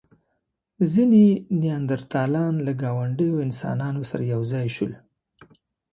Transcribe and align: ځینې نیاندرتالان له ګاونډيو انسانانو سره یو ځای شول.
ځینې 0.91 1.25
نیاندرتالان 1.61 2.53
له 2.65 2.71
ګاونډيو 2.81 3.43
انسانانو 3.47 4.01
سره 4.09 4.23
یو 4.33 4.41
ځای 4.53 4.67
شول. 4.75 4.93